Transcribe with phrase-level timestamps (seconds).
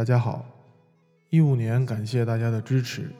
[0.00, 0.46] 大家好，
[1.28, 3.10] 一五年感谢大家的支持，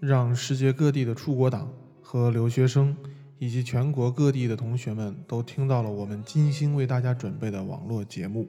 [0.00, 1.70] 让世界各地的出国党
[2.02, 2.96] 和留学生
[3.38, 8.48] 以及全国各地的同学们都听到了我们精心为大家准备的网络节目。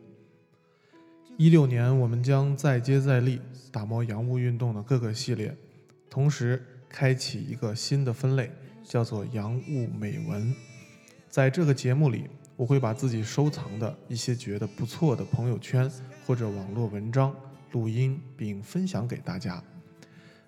[1.38, 3.40] 一六年，我们将再接再厉，
[3.72, 5.56] 打磨洋务运动的各个系列，
[6.10, 8.50] 同时开启一个新的分类，
[8.84, 10.52] 叫做洋务美文。
[11.30, 12.24] 在这个节目里，
[12.56, 15.88] 我会把自己收藏的一些觉得不错的朋友圈
[16.26, 17.32] 或者网络文章
[17.72, 19.64] 录音并分享给大家。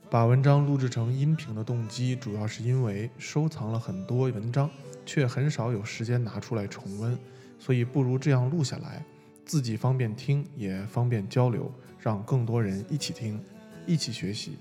[0.10, 4.70] 把文章录制成音频的动机，主要是因为收藏了很多文章，
[5.06, 7.18] 却很少有时间拿出来重温，
[7.58, 9.06] 所以不如这样录下来，
[9.46, 13.40] 自己方便听，也方便交流，让更多人一起听，
[13.88, 14.58] 一起学习。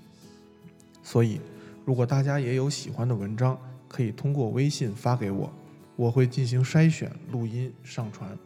[1.03, 1.41] 所以，
[1.83, 5.51] 如果大家也有喜欢的文章，可以通过微信发给我，
[5.97, 8.37] 我会进行筛选、录音、上传。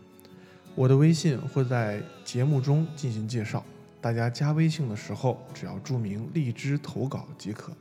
[0.74, 3.64] 我的微信会在节目中进行介绍。
[4.06, 7.74] 大家加微信的时候，只要注明“荔枝投稿”即可。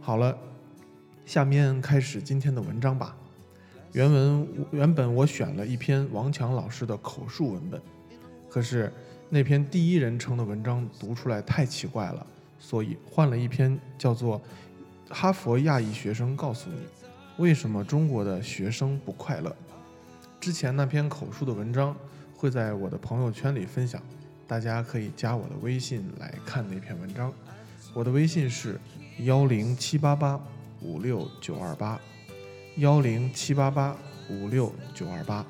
[0.00, 0.34] 好了，
[1.26, 3.14] 下面开始今天的文章吧。
[3.92, 7.78] 原文原本我选了一篇王强老师的口述文本，
[8.48, 8.90] 可是
[9.28, 12.26] 那篇第一人称的文章读出来太奇怪了，
[12.58, 14.40] 所以换了一篇叫做
[15.10, 16.78] 《哈佛亚裔学生告诉你
[17.36, 19.50] 为什么中国的学生不快乐》。
[20.40, 21.94] 之前那篇口述的文章
[22.34, 24.02] 会在我的朋友圈里分享。
[24.48, 27.30] 大家可以加我的微信来看那篇文章，
[27.92, 28.80] 我的微信是
[29.18, 30.40] 幺零七八八
[30.80, 32.00] 五六九二八，
[32.76, 33.94] 幺零七八八
[34.30, 35.44] 五六九二八。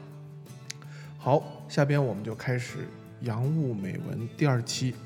[1.16, 2.88] 好，下边我们就开始
[3.20, 4.96] 洋务美文第二期。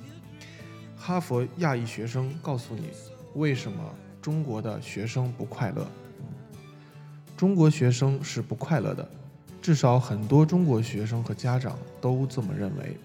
[0.96, 2.88] 哈佛亚裔学生告诉你，
[3.34, 3.78] 为什么
[4.22, 5.86] 中国的学生不快乐？
[7.36, 9.06] 中国学生是不快乐的，
[9.60, 12.96] 至少很多中国学生和家长都这么认为。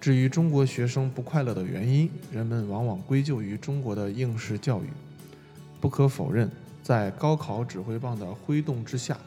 [0.00, 4.86] 至于中国学生不快乐的原因，人们往往归咎于中国的应试教育。
[5.78, 6.50] 不可否认，
[6.82, 9.18] 在高考指挥棒的挥动之下，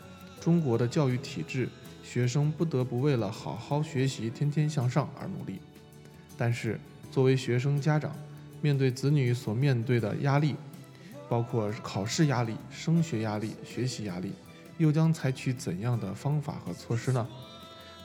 [0.42, 1.70] 中国的教育体制，
[2.04, 5.60] 学生不得不为了好好学习、天天向上而努力。
[6.36, 6.80] 但是，
[7.12, 8.12] 作为学生家长，
[8.60, 10.56] 面对子女所面对的压力，
[11.30, 14.32] 包括考试压力、升学压力、学习压力，
[14.80, 17.28] 又将采取怎样的方法和措施呢？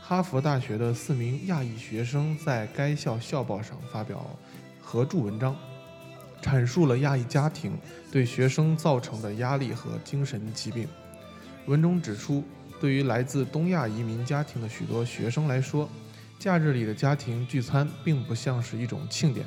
[0.08, 4.24] 哈佛大学的四名亚裔学生在该校校报上发表
[4.80, 5.54] 合著文章，
[6.40, 7.76] 阐述了亚裔家庭
[8.10, 10.88] 对学生造成的压力和精神疾病。
[11.66, 12.42] 文中指出，
[12.80, 15.86] 对于来自东亚移民家庭的许多学生来说，
[16.38, 19.44] 假日里的家庭聚餐并不像是一种庆典，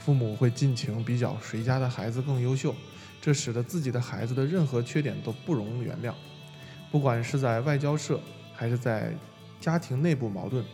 [0.00, 2.74] 父母会尽情比较谁家的孩子更优秀，
[3.22, 6.12] 这使得自己的孩子的任何缺点都不容原谅。
[6.90, 8.18] 不管是在外交社，
[8.52, 9.14] 还是在
[9.60, 10.64] 家庭内部矛盾，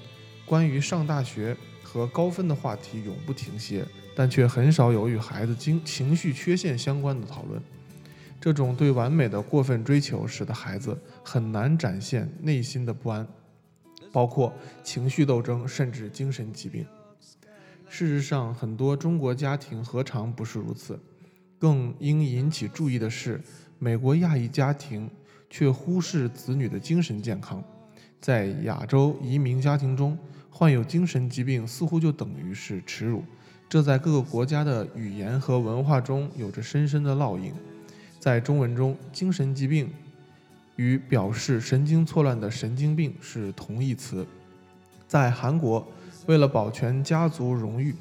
[0.47, 7.61] 关于上大学和高分的话题永不停歇，但却很少有与孩子经情绪缺陷相关的讨论。
[8.41, 13.27] 这种对完美的过分追求，使得孩子很难展现内心的不安，
[14.13, 14.53] 包括
[14.85, 16.87] 情绪斗争，甚至精神疾病。
[17.89, 21.01] 事实上，很多中国家庭何尝不是如此？
[21.59, 23.41] 更应引起注意的是，
[23.79, 25.11] 美国亚裔家庭
[25.49, 27.65] 却忽视子女的精神健康。
[28.21, 30.19] 在亚洲移民家庭中，
[30.51, 33.23] 患有精神疾病似乎就等于是耻辱，
[33.69, 37.53] 这在各个国家的语言和文化中有着深深的烙印。
[38.19, 39.89] 在中文中，精神疾病
[40.75, 44.27] 与表示神经错乱的神经病是同义词。
[45.07, 45.87] 在韩国，
[46.27, 47.95] 为了保全家族荣誉，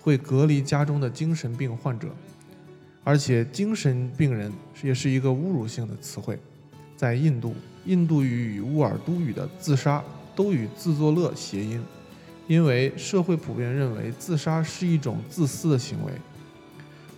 [0.00, 2.08] 会隔离家中的精神病患者，
[3.04, 4.50] 而且精神病人
[4.82, 6.38] 也是一个侮辱性的词汇。
[6.98, 7.54] 在印度，
[7.84, 10.02] 印度语与乌尔都语的自杀
[10.34, 11.80] 都与自作乐谐音，
[12.48, 16.12] 因为社会普遍认为自杀是一种自私的行为。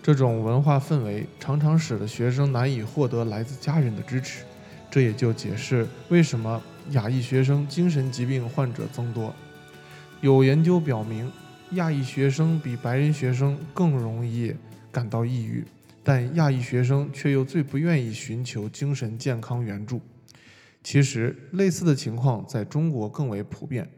[0.03, 4.45] 这种文化氛围常常使得学生难以获得来自家人的支持，
[4.91, 9.35] 这也就解释为什么亚裔学生精神疾病患者增多。
[10.21, 11.33] 有研究表明，
[11.71, 14.55] 亚裔学生比白人学生更容易
[14.93, 15.65] 感到抑郁。
[16.03, 20.01] 但亚裔学生却又最不愿意寻求精神健康援助。
[20.83, 23.89] 其实，类似的情况在中国更为普遍，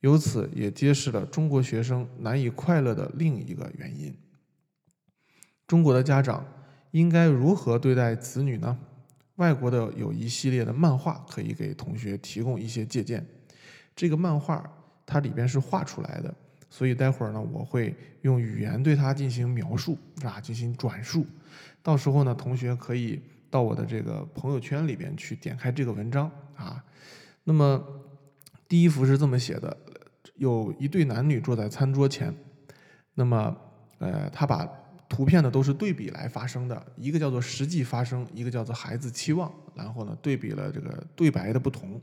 [0.00, 4.14] 由此也揭示了中国学生难以快乐的另一个原因。
[5.66, 6.46] 中国的家长
[6.90, 8.78] 应该如何对待子女呢？
[9.36, 13.26] 外国的有一系列的漫画可以给同学提供一些借鉴。
[13.96, 14.62] 这个漫画
[15.06, 16.34] 它里边是画出来的。
[16.70, 21.26] 所以待会儿呢，我会用语言对它进行描述，啊，进行转述。
[21.82, 23.20] 到时候呢，同学可以
[23.50, 26.82] 到我的这个朋友圈里边去点开这个文章啊。
[27.42, 27.84] 那么
[28.68, 29.76] 第一幅是这么写的：
[30.36, 32.32] 有一对男女坐在餐桌前，
[33.14, 33.56] 那么
[33.98, 34.64] 呃，他把
[35.08, 42.00] 图片呢都是对比来发生的，一个叫做实际发生，一个叫做孩子期望，然后呢对比了这个对白的不同。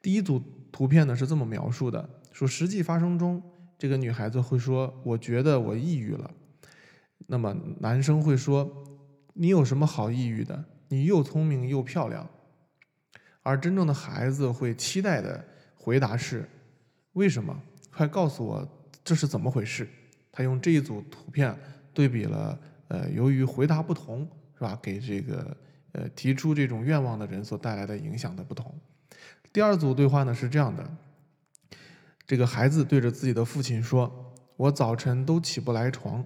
[0.00, 0.42] 第一组
[0.72, 3.42] 图片呢是这么描述的：说实际发生中，
[3.84, 6.30] 这个女孩子会说：“我觉得我抑郁了。”
[7.28, 8.66] 那么男生会说
[9.34, 10.64] ：“你有什么好抑郁的？
[10.88, 12.26] 你又聪明又漂亮。”
[13.44, 15.44] 而真正的孩子会期待的
[15.74, 16.48] 回答是
[17.12, 17.54] ：“为什么？
[17.94, 18.66] 快告诉我
[19.04, 19.86] 这是怎么回事？”
[20.32, 21.54] 他用这一组图片
[21.92, 22.58] 对比了，
[22.88, 24.78] 呃，由于回答不同，是吧？
[24.82, 25.54] 给这个
[25.92, 28.74] 呃提出这种愿望的人所带来的影响的不同。
[29.52, 30.96] 第二组对话呢是这样的：
[32.26, 36.24] 这个孩子对着自己的父亲说：“我早晨都起不来床。”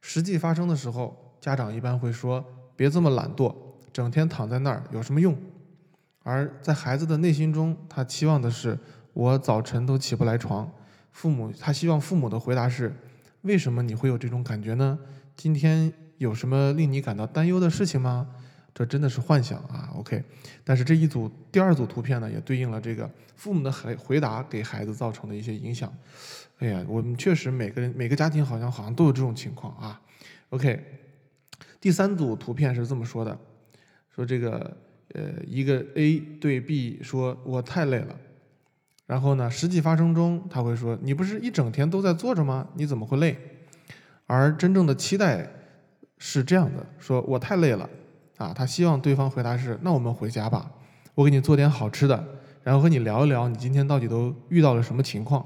[0.00, 2.44] 实际发生的时候，家长一般会说
[2.76, 3.54] ：“别这么懒惰，
[3.92, 5.36] 整天躺在那儿有什么用？”
[6.22, 8.78] 而在孩子的内心中，他期望的是
[9.14, 10.70] ：“我早晨都起不来床。”
[11.10, 12.94] 父母他希望父母的回答是
[13.42, 14.98] ：“为什么你会有这种感觉呢？
[15.34, 18.28] 今天有什么令你感到担忧的事情吗？”
[18.78, 20.22] 这真的是幻想啊，OK。
[20.62, 25.90] 但是这一组第二组图片呢，也对应了这个父母的回回答给孩子造成的一些影响。
[26.58, 29.98] 哎呀，我们确实每个人每个家庭好像好像都有这种情况啊
[30.50, 30.78] ，OK。
[31.80, 33.38] 第三组图片是这么说的：
[34.14, 34.76] 说这个
[35.14, 38.14] 呃一个 A 对 B 说我太累了，
[39.06, 42.68] 然后呢实际发生中他会说你不是一整天都在坐着吗？
[42.74, 43.38] 你怎么会累？
[44.26, 45.48] 而真正的期待
[46.18, 47.88] 是这样的：说我太累了。
[48.36, 50.70] 啊，他希望对方回答是：“那我们回家吧，
[51.14, 52.22] 我给你做点好吃的，
[52.62, 55.44] 然后和你聊一聊你今天到底都遇到了什么情况。”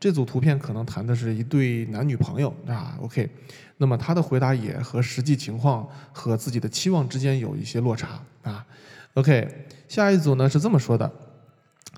[0.00, 2.98] 这组图片可能谈的是一对男女朋友啊。
[3.00, 3.30] OK，
[3.78, 8.66] 那么他的回答也和实际情况和自己的期望之间有一些落差啊。
[9.14, 11.10] OK，下一组呢是这么说的，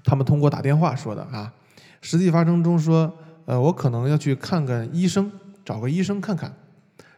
[0.05, 1.53] 他们通过打电话说的啊。
[2.03, 3.13] 实际发生中说
[3.47, 5.33] ：“呃，我可能要去看看医生，
[5.65, 6.55] 找个医生看看。”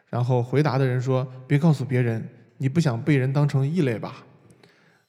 [0.08, 2.26] 然后回答的人说：“别告诉别人。”
[2.58, 4.24] 你不想被人当成异类吧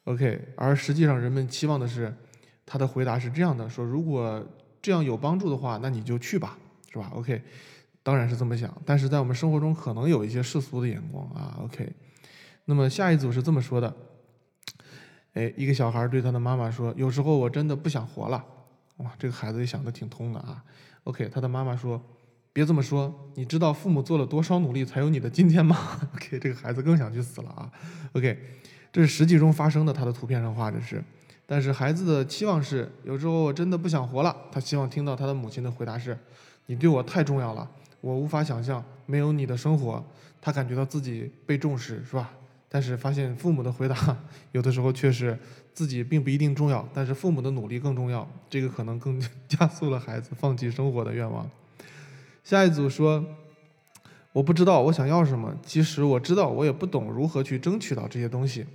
[0.06, 2.16] ？OK，而实际上人们期望的是，
[2.66, 4.44] 他的回答是这样的：说如果
[4.82, 6.58] 这样有帮助的话，那你就去吧，
[6.92, 7.42] 是吧？OK，
[8.02, 8.76] 当然是这么想。
[8.86, 11.60] 但是在我们生活中可能有一些世俗的眼光啊。
[11.64, 11.92] OK，
[12.66, 13.96] 那么下一组是这么说的：
[15.34, 18.46] 哎，一个小孩对他的妈妈说：“有时候我真的不想活了。”
[18.98, 20.64] 哇，这个孩子也想得挺通的啊。
[21.06, 22.02] OK，他的妈妈说。
[22.60, 25.78] 别这么说，你知道父母做了多少努力才有你的今天吗
[26.14, 27.72] ？OK，这个孩子更想去死了啊。
[28.12, 28.38] OK，
[28.92, 31.02] 这是实际中发生的，他的图片上画着是。
[31.46, 34.36] 但是孩子的期望是，有时候我真的不想活了。
[34.52, 36.18] 他希望听到他的母亲的回答是：
[36.66, 37.66] 你对我太重要了，
[38.02, 40.06] 我无法想象没有你的生活。
[40.42, 42.30] 他感觉到自己被重视，是吧？
[42.68, 43.96] 但是发现父母的回答
[44.52, 45.40] 有的时候却是
[45.74, 48.30] 自己并不一定重要，但是父母的努力更重要。
[48.50, 49.18] 这个可能更
[49.48, 51.50] 加速了孩子放弃生活的愿望。
[52.44, 53.24] 下一组说
[54.34, 58.66] ：“我不知道我想要什么，即使我知道，我也不懂如何去争取到这些东西。”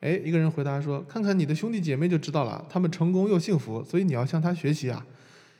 [0.00, 5.04] 哎，一个人回答说：“看看你的兄弟姐妹就知道了，他们成功又幸福，所以你要向他学习啊。”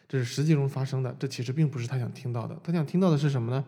[0.09, 2.57] 这是实际中发生的，这其实并不是他想听到的。
[2.63, 3.65] 他想听到的是什么呢？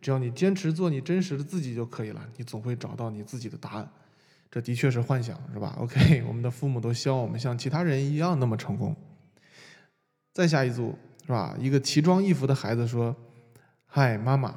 [0.00, 3.88] 只要你坚持做你真实的自己就可以了，你总会找到你自己的答案。
[4.48, 8.94] 这的确是幻想，是吧？OK，我们的父母都希望我们像其他人一样那么成功。
[10.32, 10.96] 再下一组。
[11.26, 11.56] 是吧？
[11.58, 13.14] 一个奇装异服的孩子说
[13.84, 14.54] ：“嗨，妈妈。”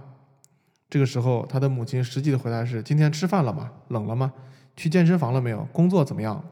[0.87, 3.71] 这个时候，他的母亲实际的回答是：“今天吃饭了吗？
[3.87, 4.31] 冷了吗？
[4.75, 5.67] 去健身房了没有？
[5.73, 6.43] 工作怎么样？”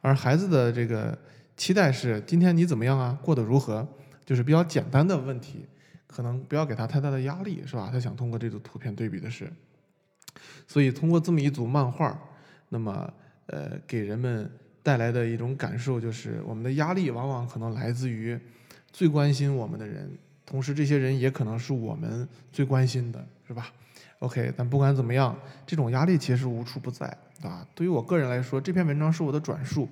[0.00, 1.18] 而孩子的这个
[1.56, 3.18] 期待是：“今天你怎么样啊？
[3.20, 3.86] 过得如何？”
[4.24, 5.66] 就是比较简单的问题，
[6.06, 7.88] 可能不要给他太大的压力，是吧？
[7.92, 9.52] 他想通过这组图片对比的是，
[10.68, 12.16] 所以通过这么一组漫画，
[12.68, 13.12] 那么
[13.46, 14.48] 呃，给人们
[14.82, 18.38] 带来的一种感受就是，我们的压力往往可能来自于。
[18.96, 20.10] 最关心我们的人，
[20.46, 23.70] 同时这些人也可能是我们最关心的，是吧
[24.20, 27.06] ？OK，但不管怎么样，这种压力其实无处不在，
[27.42, 27.68] 啊。
[27.74, 29.86] 对于我个人来说，这篇文章是我的转述，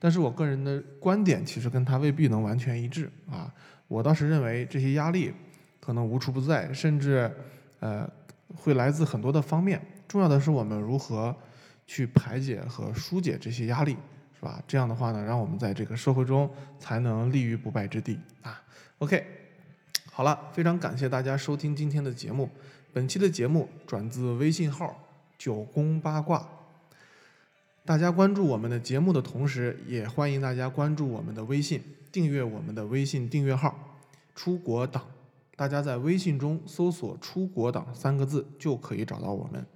[0.00, 3.54] 但是我个人的观点其实跟他未必能完全一致啊。
[3.86, 5.32] 我倒是认为这些压力
[5.78, 7.30] 可能无处不在，甚至
[7.78, 8.10] 呃
[8.56, 9.80] 会来自很多的方面。
[10.08, 11.32] 重要的是我们如何
[11.86, 13.96] 去排解和疏解这些压力。
[14.38, 14.62] 是吧？
[14.68, 18.62] 这样的话呢，让我们在这个社会中才能立于不败之地啊。
[18.98, 19.24] OK，
[20.12, 22.48] 好了，非常感谢大家收听今天的节目。
[22.92, 24.96] 本期的节目转自微信号
[25.36, 26.48] “九宫八卦”。
[27.84, 33.98] 大家关注我们的节目的同时，也欢迎大家关注我们的微信，订阅我们的微信订阅号
[34.36, 35.04] “出国党”。
[35.56, 39.66] 大家在微信中搜索“出国党”三个字就可以找到我们。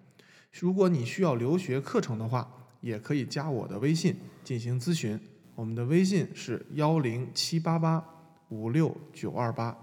[0.52, 5.18] 如果你需要留学课程的话，也可以加我的微信进行咨询，
[5.54, 8.04] 我们的微信是幺零七八八
[8.50, 9.74] 五六九二八，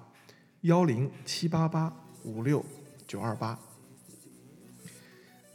[0.61, 1.91] 幺零七八八
[2.23, 2.63] 五六
[3.07, 3.57] 九二八。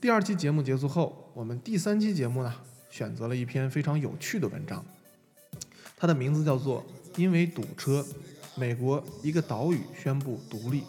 [0.01, 2.53] 第二期节目结束后，我们第三期节目呢，
[2.91, 4.85] 选择了一篇非常有趣的文章，
[5.97, 6.83] 它的名字叫做
[7.21, 8.05] 《因为堵车，
[8.57, 10.81] 美国一个岛屿宣布独立》。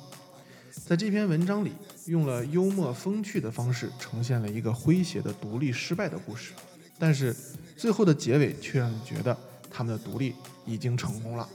[0.84, 1.74] 在这篇文章里，
[2.06, 6.52] 用了幽默风趣的方式呈现了一个诙谐的独立失败的故事，
[7.00, 7.36] 但是
[7.76, 9.36] 最后的结尾却让你觉得
[9.72, 11.48] 他们的独立已经成功了。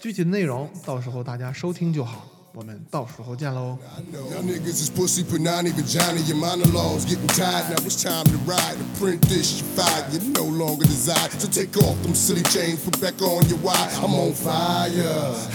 [0.00, 2.28] 具体的内容到时候大家收听就好。
[2.55, 3.77] 我们到时候见喽。
[4.11, 7.69] Y'all niggas is pussy, punani, vagina, your monologues getting tired.
[7.69, 8.75] Now it's time to ride.
[8.75, 10.11] To print this, you fired.
[10.11, 11.29] You no longer desire.
[11.39, 13.87] So take off them silly chains, put back on your wire.
[14.03, 14.91] I'm on fire.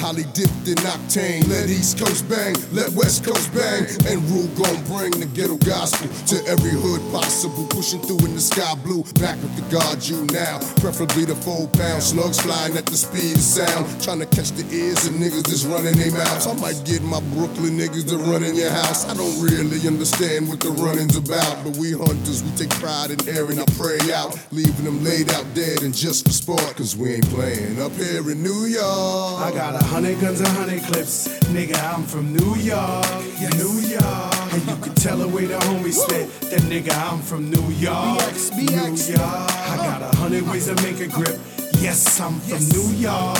[0.00, 1.46] Holly dipped in octane.
[1.48, 3.84] Let East Coast bang, let West Coast bang.
[4.08, 7.66] And Rule gon' bring the ghetto gospel to every hood possible.
[7.68, 9.04] Pushing through in the sky blue.
[9.20, 10.64] Back with the guard you now.
[10.80, 13.84] Preferably the four pound slugs flying at the speed of sound.
[14.00, 16.46] Trying to catch the ears of niggas that's running their mouths.
[16.46, 19.07] I might get my Brooklyn niggas to run in your house.
[19.07, 21.63] I don't really understand what the running's about.
[21.63, 24.37] But we hunters, we take pride in airing our prey out.
[24.51, 26.75] Leaving them laid out dead and just for sport.
[26.75, 29.39] Cause we ain't playing up here in New York.
[29.39, 31.27] I got a hundred guns, and hundred clips.
[31.55, 33.23] Nigga, I'm from New York,
[33.55, 34.53] New York.
[34.53, 36.27] And you can tell the way the homies spit.
[36.51, 38.19] That nigga, I'm from New York,
[38.57, 39.51] New York.
[39.71, 41.39] I got a hundred ways to make a grip.
[41.79, 43.39] Yes, I'm from New York,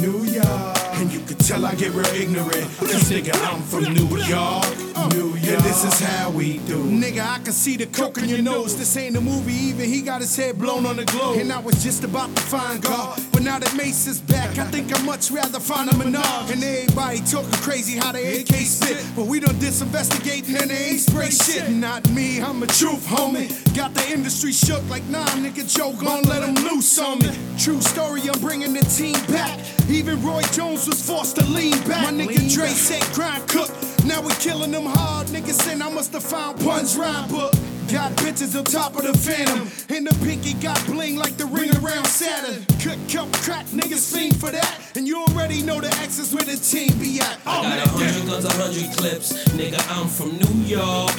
[0.00, 0.81] New York.
[1.02, 2.68] And you can tell I get real ignorant.
[2.78, 5.48] Cause nigga, I'm from New York, New York.
[5.48, 6.82] And this is how we do.
[6.84, 8.76] Nigga, I can see the coke in your nose.
[8.76, 11.38] This ain't a movie, even he got his head blown on the globe.
[11.38, 13.20] And I was just about to find God.
[13.32, 16.52] But now that Mace is back, I think I'd much rather find a Minaj.
[16.52, 19.04] And everybody talking crazy how they AK spit.
[19.16, 21.70] But we done disinvestigating and they ain't spray shit.
[21.70, 23.48] Not me, I'm a truth homie.
[23.76, 27.30] Got the industry shook like nah, nigga, Joe gon' let him loose on me.
[27.58, 29.58] True story, I'm bringing the team back.
[29.88, 32.12] Even Roy Jones was forced to lean back.
[32.12, 33.70] My nigga Dre said grind cook.
[34.06, 35.28] Now we killing them hard.
[35.28, 37.52] Niggas saying I must have found Pun's rhyme book.
[37.90, 39.68] Got bitches on top of the phantom.
[39.94, 42.64] And the pinky got bling like the ring around Saturn.
[42.80, 44.78] Cut, cut, crack, niggas fiend for that.
[44.96, 47.38] And you already know the X where the team be at.
[47.46, 49.44] Oh, Got a hundred guns, a hundred clips.
[49.50, 51.14] Nigga, I'm from New York.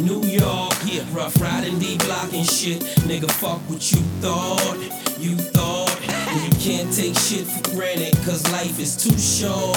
[0.00, 2.80] New York, yeah, rough riding D block and shit.
[3.08, 4.76] Nigga, fuck what you thought.
[5.18, 6.15] You thought.
[6.44, 9.76] You can't take shit for granted, cause life is too short.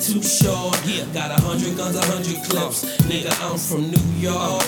[0.00, 0.80] Too short.
[0.86, 2.84] Yeah, got a hundred guns, a hundred clips.
[3.08, 4.62] Nigga, I'm from New York.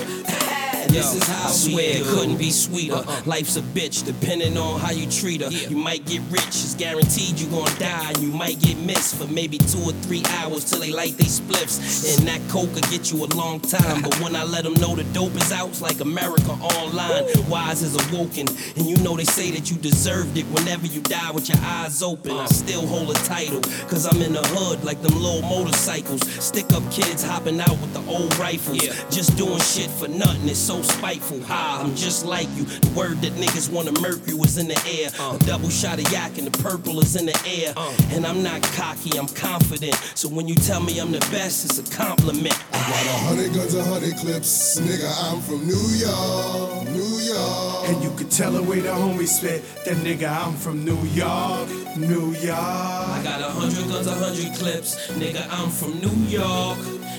[0.88, 3.04] This is how I swear it couldn't be sweeter.
[3.26, 5.50] Life's a bitch, depending on how you treat her.
[5.50, 8.08] You might get rich, it's guaranteed you gon' die.
[8.08, 11.24] And you might get missed for maybe two or three hours till they light they
[11.24, 12.18] spliffs.
[12.18, 14.02] And that coke will get you a long time.
[14.02, 17.24] But when I let them know the dope is out, it's like America online.
[17.48, 18.48] Wise is awoken.
[18.76, 22.02] And you know they say that you deserved it whenever you die with your eyes
[22.02, 22.32] open.
[22.32, 26.22] I still hold a title, cause I'm in the hood like them little motorcycles.
[26.42, 28.82] Stick up kids hopping out with the old rifles.
[29.10, 31.42] Just doing shit for nothing, it's so spiteful.
[31.44, 32.64] Ha, I'm just like you.
[32.64, 35.10] The word that niggas wanna murk you is in the air.
[35.18, 35.38] A uh.
[35.38, 37.72] double shot of yak and the purple is in the air.
[37.76, 37.94] Uh.
[38.10, 39.94] And I'm not cocky, I'm confident.
[40.14, 42.56] So when you tell me I'm the best, it's a compliment.
[42.72, 44.80] I got a hundred guns, a hundred clips.
[44.80, 47.88] Nigga, I'm from New York, New York.
[47.88, 49.62] And you can tell the way the homies spit.
[49.84, 52.56] That nigga, I'm from New York, New York.
[52.56, 55.10] I got a hundred guns, a hundred clips.
[55.12, 56.78] Nigga, I'm from New York,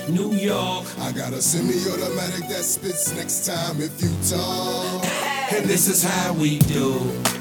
[0.09, 0.85] New York.
[0.99, 5.03] I got a semi-automatic that spits next time if you talk.
[5.51, 7.38] And this is how we do.